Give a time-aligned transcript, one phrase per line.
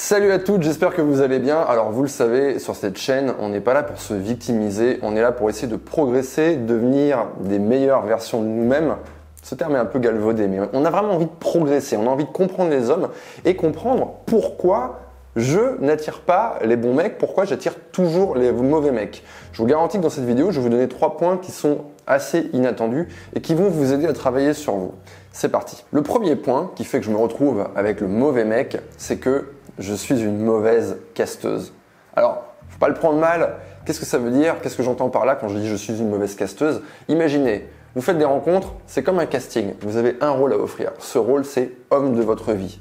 [0.00, 1.60] Salut à toutes, j'espère que vous allez bien.
[1.60, 5.16] Alors vous le savez, sur cette chaîne, on n'est pas là pour se victimiser, on
[5.16, 8.94] est là pour essayer de progresser, devenir des meilleures versions de nous-mêmes.
[9.42, 12.10] Ce terme est un peu galvaudé, mais on a vraiment envie de progresser, on a
[12.10, 13.08] envie de comprendre les hommes
[13.44, 15.00] et comprendre pourquoi
[15.34, 19.24] je n'attire pas les bons mecs, pourquoi j'attire toujours les mauvais mecs.
[19.52, 21.78] Je vous garantis que dans cette vidéo, je vais vous donner trois points qui sont
[22.06, 24.94] assez inattendus et qui vont vous aider à travailler sur vous.
[25.32, 25.84] C'est parti.
[25.90, 29.48] Le premier point qui fait que je me retrouve avec le mauvais mec, c'est que
[29.78, 31.72] je suis une mauvaise casteuse.
[32.16, 33.56] Alors, faut pas le prendre mal.
[33.84, 34.56] Qu'est-ce que ça veut dire?
[34.60, 36.82] Qu'est-ce que j'entends par là quand je dis je suis une mauvaise casteuse?
[37.08, 39.74] Imaginez, vous faites des rencontres, c'est comme un casting.
[39.80, 40.92] Vous avez un rôle à offrir.
[40.98, 42.78] Ce rôle, c'est homme de votre vie.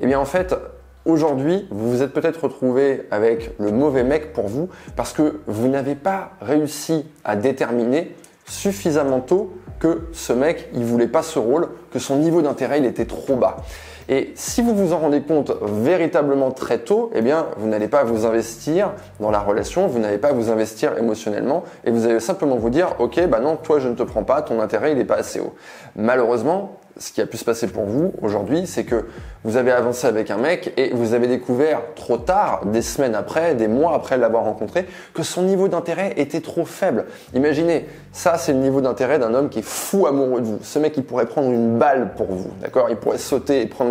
[0.00, 0.54] Eh bien, en fait,
[1.04, 5.68] aujourd'hui, vous vous êtes peut-être retrouvé avec le mauvais mec pour vous parce que vous
[5.68, 8.14] n'avez pas réussi à déterminer
[8.46, 12.86] suffisamment tôt que ce mec, il voulait pas ce rôle, que son niveau d'intérêt, il
[12.86, 13.56] était trop bas.
[14.08, 18.04] Et si vous vous en rendez compte véritablement très tôt, eh bien, vous n'allez pas
[18.04, 22.56] vous investir dans la relation, vous n'allez pas vous investir émotionnellement, et vous allez simplement
[22.56, 25.04] vous dire, ok, bah non, toi je ne te prends pas, ton intérêt il n'est
[25.04, 25.54] pas assez haut.
[25.96, 29.06] Malheureusement, ce qui a pu se passer pour vous aujourd'hui, c'est que
[29.42, 33.56] vous avez avancé avec un mec et vous avez découvert trop tard, des semaines après,
[33.56, 37.06] des mois après l'avoir rencontré, que son niveau d'intérêt était trop faible.
[37.34, 40.58] Imaginez, ça c'est le niveau d'intérêt d'un homme qui est fou amoureux de vous.
[40.62, 42.86] Ce mec, il pourrait prendre une balle pour vous, d'accord?
[42.88, 43.90] Il pourrait sauter et prendre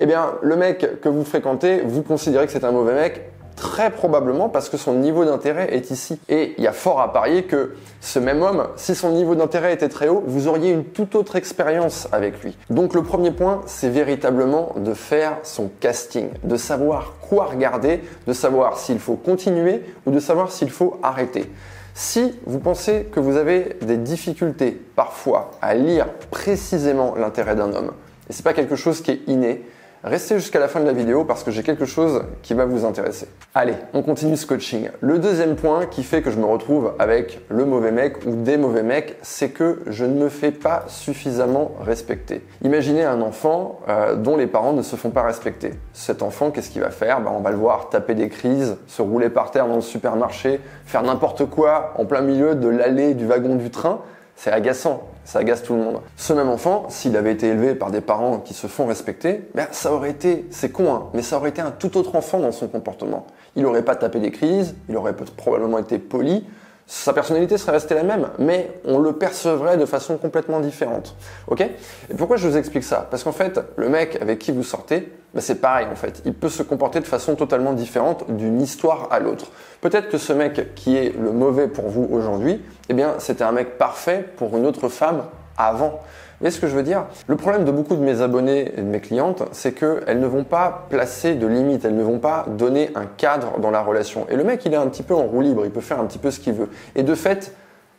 [0.00, 3.90] Eh bien, le mec que vous fréquentez, vous considérez que c'est un mauvais mec, Très
[3.90, 6.20] probablement parce que son niveau d'intérêt est ici.
[6.28, 9.74] Et il y a fort à parier que ce même homme, si son niveau d'intérêt
[9.74, 12.56] était très haut, vous auriez une toute autre expérience avec lui.
[12.70, 18.32] Donc le premier point, c'est véritablement de faire son casting, de savoir quoi regarder, de
[18.32, 21.50] savoir s'il faut continuer ou de savoir s'il faut arrêter.
[21.94, 27.90] Si vous pensez que vous avez des difficultés parfois à lire précisément l'intérêt d'un homme,
[28.28, 29.64] et c'est pas quelque chose qui est inné,
[30.04, 32.84] Restez jusqu'à la fin de la vidéo parce que j'ai quelque chose qui va vous
[32.84, 33.26] intéresser.
[33.52, 34.90] Allez, on continue ce coaching.
[35.00, 38.58] Le deuxième point qui fait que je me retrouve avec le mauvais mec ou des
[38.58, 42.46] mauvais mecs, c'est que je ne me fais pas suffisamment respecter.
[42.62, 45.74] Imaginez un enfant euh, dont les parents ne se font pas respecter.
[45.92, 47.20] Cet enfant, qu'est-ce qu'il va faire?
[47.20, 50.60] Ben, On va le voir taper des crises, se rouler par terre dans le supermarché,
[50.86, 54.00] faire n'importe quoi en plein milieu de l'allée du wagon du train.
[54.40, 56.00] C'est agaçant, ça agace tout le monde.
[56.16, 59.66] Ce même enfant, s'il avait été élevé par des parents qui se font respecter, ben
[59.72, 62.52] ça aurait été, c'est con, hein, mais ça aurait été un tout autre enfant dans
[62.52, 63.26] son comportement.
[63.56, 66.46] Il n'aurait pas tapé des crises, il aurait probablement été poli,
[66.90, 71.14] sa personnalité serait restée la même, mais on le percevrait de façon complètement différente.
[71.46, 71.60] Ok?
[71.60, 73.06] Et pourquoi je vous explique ça?
[73.10, 76.22] Parce qu'en fait, le mec avec qui vous sortez, bah c'est pareil en fait.
[76.24, 79.48] Il peut se comporter de façon totalement différente d'une histoire à l'autre.
[79.82, 83.52] Peut-être que ce mec qui est le mauvais pour vous aujourd'hui, eh bien, c'était un
[83.52, 85.24] mec parfait pour une autre femme
[85.58, 85.88] avant.
[85.90, 88.80] Vous voyez ce que je veux dire Le problème de beaucoup de mes abonnés et
[88.80, 92.46] de mes clientes, c'est qu'elles ne vont pas placer de limites, elles ne vont pas
[92.48, 94.24] donner un cadre dans la relation.
[94.30, 96.06] Et le mec, il est un petit peu en roue libre, il peut faire un
[96.06, 96.70] petit peu ce qu'il veut.
[96.94, 97.52] Et de fait,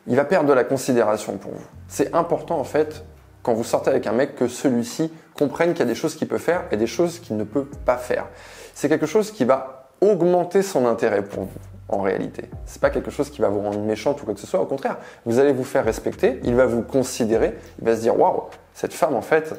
[0.08, 1.66] il va perdre de la considération pour vous.
[1.90, 3.04] C'est important en fait,
[3.44, 6.30] quand vous sortez avec un mec, que celui-ci comprenne qu'il y a des choses qu'il
[6.30, 8.28] peut faire et des choses qu'il ne peut pas faire.
[8.74, 12.50] C'est quelque chose qui va augmenter son intérêt pour vous en réalité.
[12.66, 14.62] C'est pas quelque chose qui va vous rendre méchante ou quoi que ce soit.
[14.62, 16.40] Au contraire, vous allez vous faire respecter.
[16.44, 17.56] Il va vous considérer.
[17.80, 19.54] Il va se dire waouh, cette femme en fait,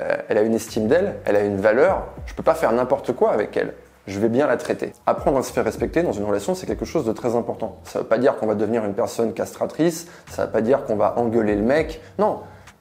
[0.00, 2.06] euh, elle a une estime d'elle, elle a une valeur.
[2.26, 3.74] Je peux pas faire n'importe quoi avec elle.
[4.06, 4.92] Je vais bien la traiter.
[5.06, 7.78] Apprendre à se faire respecter dans une relation, c'est quelque chose de très important.
[7.84, 10.08] Ça veut pas dire qu'on va devenir une personne castratrice.
[10.30, 12.02] Ça veut pas dire qu'on va engueuler le mec.
[12.18, 12.40] Non.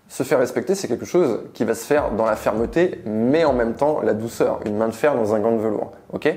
[0.09, 3.53] Se faire respecter, c'est quelque chose qui va se faire dans la fermeté, mais en
[3.53, 4.59] même temps la douceur.
[4.65, 5.91] Une main de fer dans un gant de velours.
[6.11, 6.29] Ok?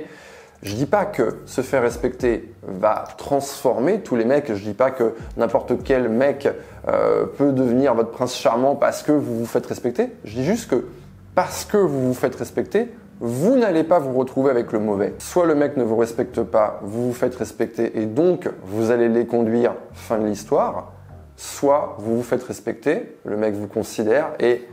[0.62, 4.52] Je dis pas que se faire respecter va transformer tous les mecs.
[4.52, 6.48] Je dis pas que n'importe quel mec
[6.88, 10.12] euh, peut devenir votre prince charmant parce que vous vous faites respecter.
[10.24, 10.86] Je dis juste que
[11.34, 12.88] parce que vous vous faites respecter,
[13.20, 15.14] vous n'allez pas vous retrouver avec le mauvais.
[15.18, 19.08] Soit le mec ne vous respecte pas, vous vous faites respecter et donc vous allez
[19.08, 20.92] les conduire fin de l'histoire.
[21.36, 24.66] Soit vous vous faites respecter, le mec vous considère et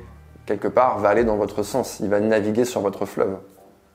[0.46, 2.00] quelque part va aller dans votre sens.
[2.00, 3.36] Il va naviguer sur votre fleuve.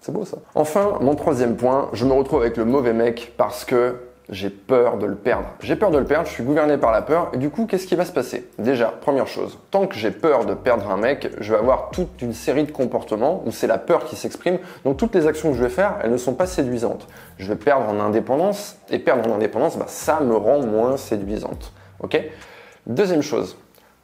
[0.00, 0.38] C'est beau ça.
[0.54, 3.97] Enfin, mon troisième point, je me retrouve avec le mauvais mec parce que
[4.30, 5.47] j'ai peur de le perdre.
[5.60, 7.86] J'ai peur de le perdre, je suis gouverné par la peur, et du coup, qu'est-ce
[7.86, 8.48] qui va se passer?
[8.59, 12.21] Déjà, première chose, tant que j'ai peur de perdre un mec, je vais avoir toute
[12.21, 15.56] une série de comportements où c'est la peur qui s'exprime, donc toutes les actions que
[15.56, 17.06] je vais faire, elles ne sont pas séduisantes.
[17.39, 21.72] Je vais perdre en indépendance, et perdre en indépendance, bah, ça me rend moins séduisante.
[22.01, 22.22] Ok?
[22.86, 23.56] Deuxième chose,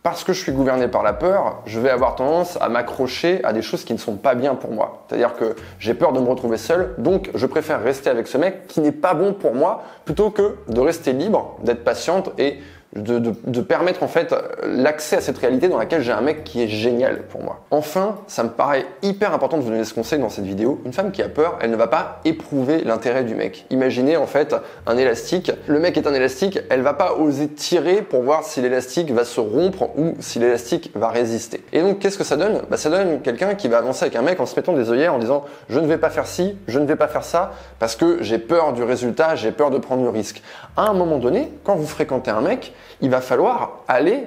[0.04, 3.54] parce que je suis gouverné par la peur, je vais avoir tendance à m'accrocher à
[3.54, 5.06] des choses qui ne sont pas bien pour moi.
[5.08, 8.66] C'est-à-dire que j'ai peur de me retrouver seul, donc je préfère rester avec ce mec
[8.66, 12.58] qui n'est pas bon pour moi plutôt que de rester libre, d'être patiente et
[12.94, 16.62] de, de, permettre en fait l'accès à cette réalité dans laquelle j'ai un mec qui
[16.62, 17.60] est génial pour moi.
[17.70, 20.80] Enfin, ça me paraît hyper important de vous donner ce conseil dans cette vidéo.
[20.84, 23.66] Une femme qui a peur, elle ne va pas éprouver l'intérêt du mec.
[23.70, 24.54] Imaginez en fait
[24.86, 25.50] un élastique.
[25.66, 29.24] Le mec est un élastique, elle va pas oser tirer pour voir si l'élastique va
[29.24, 31.64] se rompre ou si l'élastique va résister.
[31.72, 32.62] Et donc qu'est-ce que ça donne?
[32.70, 35.14] Bah, Ça donne quelqu'un qui va avancer avec un mec en se mettant des œillères
[35.14, 37.96] en disant je ne vais pas faire ci, je ne vais pas faire ça parce
[37.96, 40.42] que j'ai peur du résultat, j'ai peur de prendre le risque.
[40.76, 44.24] À un moment donné, quand vous fréquentez un mec, il va falloir aller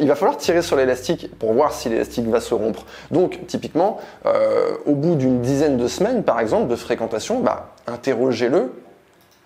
[0.00, 2.84] il va falloir tirer sur l'élastique pour voir si l'élastique va se rompre.
[3.10, 8.72] Donc, typiquement, euh, au bout d'une dizaine de semaines, par exemple, de fréquentation, bah, interrogez-le.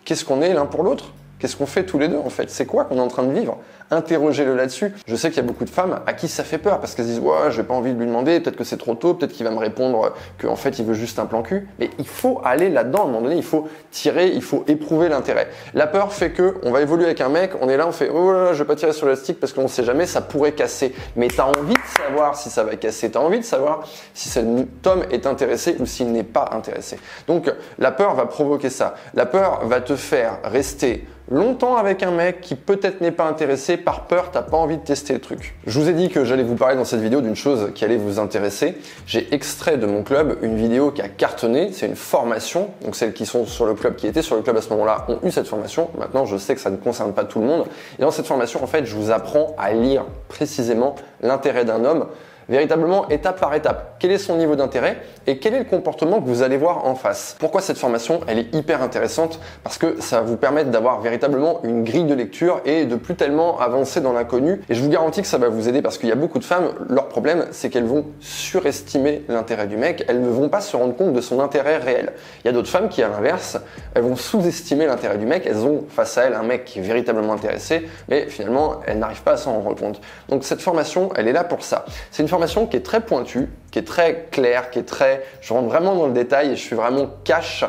[0.04, 1.12] Qu'est-ce qu'on est l'un pour l'autre?
[1.38, 2.50] Qu'est-ce qu'on fait tous les deux en fait?
[2.50, 3.58] C'est quoi qu'on est en train de vivre?
[3.90, 4.92] Interrogez-le là-dessus.
[5.06, 7.06] Je sais qu'il y a beaucoup de femmes à qui ça fait peur parce qu'elles
[7.06, 9.44] disent ouais, j'ai pas envie de lui demander, peut-être que c'est trop tôt, peut-être qu'il
[9.44, 11.68] va me répondre qu'en fait il veut juste un plan cul.
[11.78, 15.08] Mais il faut aller là-dedans à un moment donné, il faut tirer, il faut éprouver
[15.08, 15.48] l'intérêt.
[15.74, 18.08] La peur fait que on va évoluer avec un mec, on est là, on fait
[18.08, 20.94] oh là, je vais pas tirer sur l'élastique parce qu'on sait jamais, ça pourrait casser.
[21.16, 23.86] Mais tu as envie de savoir si ça va casser, tu as envie de savoir
[24.14, 24.46] si cet
[24.86, 26.98] homme est intéressé ou s'il n'est pas intéressé.
[27.26, 28.94] Donc la peur va provoquer ça.
[29.14, 33.73] La peur va te faire rester longtemps avec un mec qui peut-être n'est pas intéressé
[33.76, 35.54] par peur, t'as pas envie de tester le truc.
[35.66, 37.96] Je vous ai dit que j'allais vous parler dans cette vidéo d'une chose qui allait
[37.96, 38.76] vous intéresser.
[39.06, 42.70] J'ai extrait de mon club une vidéo qui a cartonné, c'est une formation.
[42.82, 45.06] Donc celles qui sont sur le club, qui étaient sur le club à ce moment-là,
[45.08, 45.90] ont eu cette formation.
[45.98, 47.66] Maintenant, je sais que ça ne concerne pas tout le monde.
[47.98, 52.06] Et dans cette formation, en fait, je vous apprends à lire précisément l'intérêt d'un homme
[52.48, 53.96] véritablement étape par étape.
[53.98, 56.94] Quel est son niveau d'intérêt et quel est le comportement que vous allez voir en
[56.94, 57.36] face?
[57.38, 59.40] Pourquoi cette formation, elle est hyper intéressante?
[59.62, 63.14] Parce que ça va vous permettre d'avoir véritablement une grille de lecture et de plus
[63.14, 64.62] tellement avancer dans l'inconnu.
[64.68, 66.44] Et je vous garantis que ça va vous aider parce qu'il y a beaucoup de
[66.44, 70.76] femmes, leur problème, c'est qu'elles vont surestimer l'intérêt du mec, elles ne vont pas se
[70.76, 72.12] rendre compte de son intérêt réel.
[72.44, 73.58] Il y a d'autres femmes qui, à l'inverse,
[73.94, 76.82] elles vont sous-estimer l'intérêt du mec, elles ont face à elles un mec qui est
[76.82, 80.00] véritablement intéressé, mais finalement, elles n'arrivent pas à s'en rendre compte.
[80.28, 81.84] Donc cette formation, elle est là pour ça.
[82.10, 85.22] C'est une formation qui est très pointue, qui est très claire, qui est très...
[85.40, 87.64] Je rentre vraiment dans le détail et je suis vraiment cash.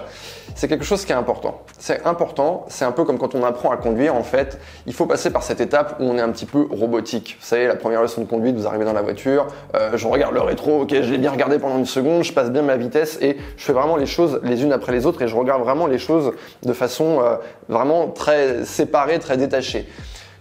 [0.55, 1.61] C'est quelque chose qui est important.
[1.77, 4.57] C'est important, c'est un peu comme quand on apprend à conduire en fait.
[4.87, 7.37] Il faut passer par cette étape où on est un petit peu robotique.
[7.39, 9.45] Vous savez, la première leçon de conduite, vous arrivez dans la voiture,
[9.75, 12.49] euh, je regarde le rétro, ok, je l'ai bien regardé pendant une seconde, je passe
[12.49, 15.27] bien ma vitesse et je fais vraiment les choses les unes après les autres et
[15.27, 16.31] je regarde vraiment les choses
[16.63, 17.35] de façon euh,
[17.69, 19.87] vraiment très séparée, très détachée.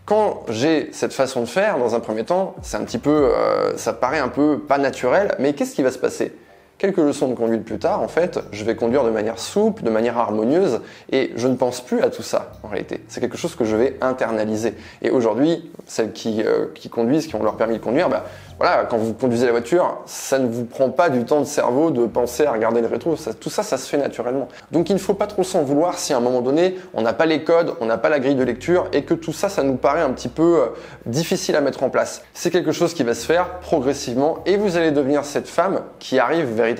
[0.06, 3.76] Quand j'ai cette façon de faire, dans un premier temps, c'est un petit peu, euh,
[3.78, 6.34] ça paraît un peu pas naturel, mais qu'est-ce qui va se passer?
[6.76, 9.90] Quelques leçons de conduite plus tard, en fait, je vais conduire de manière souple, de
[9.90, 10.80] manière harmonieuse,
[11.12, 13.04] et je ne pense plus à tout ça, en réalité.
[13.06, 14.74] C'est quelque chose que je vais internaliser.
[15.00, 18.24] Et aujourd'hui, celles qui, euh, qui conduisent, qui ont leur permis de conduire, bah,
[18.58, 21.90] voilà, quand vous conduisez la voiture, ça ne vous prend pas du temps de cerveau
[21.90, 23.16] de penser à regarder le rétro.
[23.40, 24.48] tout ça, ça se fait naturellement.
[24.70, 27.12] Donc il ne faut pas trop s'en vouloir si à un moment donné, on n'a
[27.12, 29.64] pas les codes, on n'a pas la grille de lecture et que tout ça, ça
[29.64, 30.66] nous paraît un petit peu euh,
[31.06, 32.22] difficile à mettre en place.
[32.32, 36.20] C'est quelque chose qui va se faire progressivement et vous allez devenir cette femme qui
[36.20, 36.73] arrive véritablement,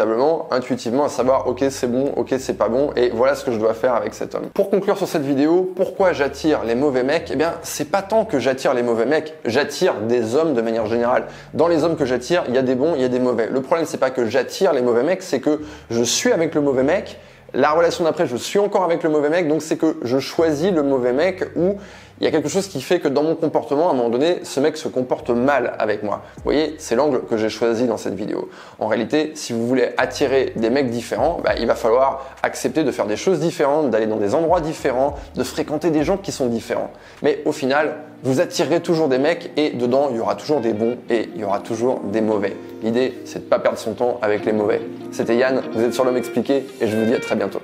[0.51, 3.59] intuitivement à savoir, ok, c'est bon, ok, c'est pas bon et voilà ce que je
[3.59, 4.49] dois faire avec cet homme.
[4.55, 7.31] Pour conclure sur cette vidéo, pourquoi j'attire les mauvais mecs?
[7.33, 10.87] Eh bien, c'est pas tant que j'attire les mauvais mecs, j'attire des hommes de manière
[10.87, 11.27] générale.
[11.53, 13.49] Dans les hommes que j'attire, il y a des bons, il y a des mauvais.
[13.51, 15.61] Le problème, c'est pas que j'attire les mauvais mecs, c'est que
[15.91, 17.19] je suis avec le mauvais mec.
[17.57, 20.73] La relation d'après, je suis encore avec le mauvais mec, donc c'est que je choisis
[20.73, 21.77] le mauvais mec ou
[22.21, 24.39] il y a quelque chose qui fait que dans mon comportement, à un moment donné,
[24.45, 26.23] ce mec se comporte mal avec moi.
[26.37, 28.49] Vous voyez, c'est l'angle que j'ai choisi dans cette vidéo.
[28.79, 32.91] En réalité, si vous voulez attirer des mecs différents, bah, il va falloir accepter de
[32.93, 36.47] faire des choses différentes, d'aller dans des endroits différents, de fréquenter des gens qui sont
[36.47, 36.91] différents.
[37.23, 40.73] Mais au final, vous attirerez toujours des mecs et dedans, il y aura toujours des
[40.73, 42.57] bons et il y aura toujours des mauvais.
[42.83, 44.81] L'idée, c'est de pas perdre son temps avec les mauvais.
[45.11, 47.61] C'était Yann, vous êtes sur l'homme expliqué et je vous dis à très bientôt.